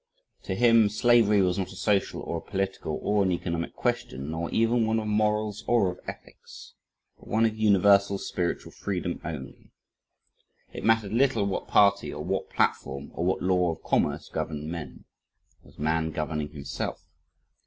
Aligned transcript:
To 0.45 0.55
him, 0.55 0.89
slavery 0.89 1.43
was 1.43 1.59
not 1.59 1.71
a 1.71 1.75
social 1.75 2.21
or 2.21 2.37
a 2.37 2.41
political 2.41 2.97
or 3.03 3.21
an 3.21 3.31
economic 3.31 3.75
question, 3.75 4.31
nor 4.31 4.49
even 4.49 4.87
one 4.87 4.99
of 4.99 5.05
morals 5.05 5.63
or 5.67 5.91
of 5.91 5.99
ethics, 6.07 6.73
but 7.19 7.27
one 7.27 7.45
of 7.45 7.55
universal 7.55 8.17
spiritual 8.17 8.71
freedom 8.71 9.21
only. 9.23 9.69
It 10.73 10.83
mattered 10.83 11.13
little 11.13 11.45
what 11.45 11.67
party, 11.67 12.11
or 12.11 12.23
what 12.23 12.49
platform, 12.49 13.11
or 13.13 13.23
what 13.23 13.43
law 13.43 13.69
of 13.71 13.83
commerce 13.83 14.27
governed 14.27 14.71
men. 14.71 15.05
Was 15.61 15.77
man 15.77 16.09
governing 16.09 16.49
himself? 16.49 17.07